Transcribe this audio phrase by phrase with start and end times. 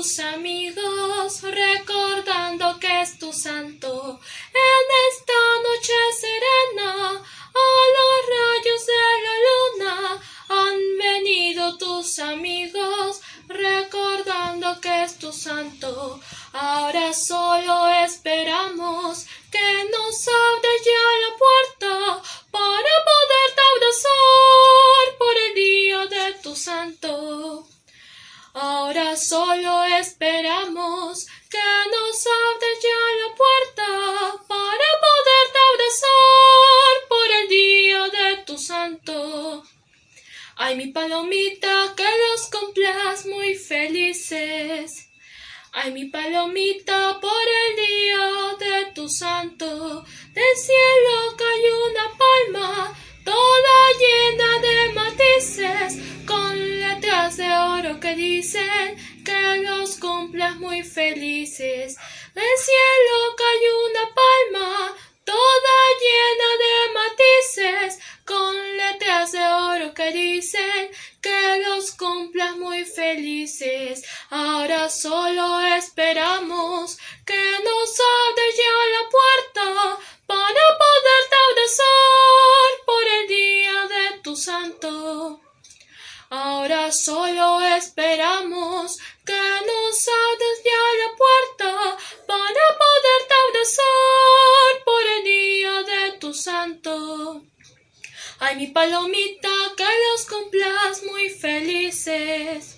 [0.00, 4.18] tus amigos, recordando que es tu santo.
[4.70, 14.80] En esta noche serena, a los rayos de la luna, han venido tus amigos, recordando
[14.80, 16.18] que es tu santo.
[16.54, 26.06] Ahora solo esperamos que nos abra ya la puerta para poderte abrazar por el día
[26.06, 27.19] de tu santo
[29.16, 38.44] solo esperamos que nos abres ya la puerta para poderte abrazar por el día de
[38.44, 39.62] tu santo.
[40.56, 45.08] Ay, mi palomita, que los cumplas muy felices.
[45.72, 50.04] Ay, mi palomita, por el día de tu santo,
[57.98, 61.96] que dicen que los cumplas muy felices.
[62.34, 70.90] Del cielo cayó una palma, toda llena de matices, con letras de oro que dicen
[71.20, 74.04] que los cumplas muy felices.
[74.30, 76.29] Ahora solo esperamos
[86.88, 96.18] Solo esperamos que nos abres ya la puerta para poderte abrazar por el día de
[96.18, 97.42] tu santo.
[98.40, 102.76] Ay, mi palomita, que los cumplas muy felices.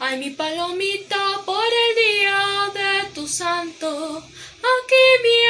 [0.00, 4.18] Ay, mi palomita, por el día de tu santo.
[4.18, 5.47] Aquí vienen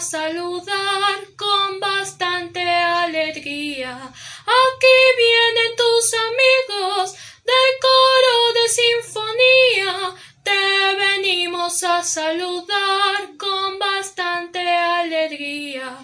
[0.00, 3.96] saludar con bastante alegría.
[3.96, 7.12] Aquí vienen tus amigos
[7.44, 10.14] del coro de sinfonía.
[10.42, 15.96] Te venimos a saludar con bastante alegría.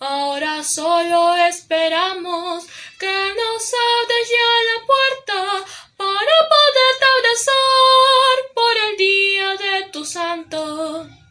[0.00, 2.66] Ahora solo esperamos
[2.98, 5.64] que nos abres ya la puerta
[5.96, 11.23] para poderte abrazar por el día de tu santo.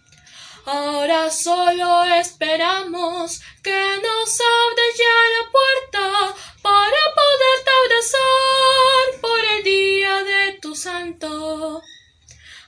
[0.65, 10.23] Ahora solo esperamos que nos abres ya la puerta para poderte abrazar por el día
[10.23, 11.81] de tu santo.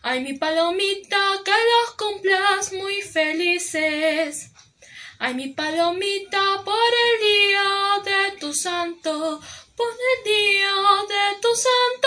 [0.04, 4.52] Ay, mi palomita, que los cumplas muy felices.
[5.18, 9.40] Ay, mi palomita, por el día de tu santo,
[9.78, 10.74] por el día
[11.08, 12.05] de tu santo.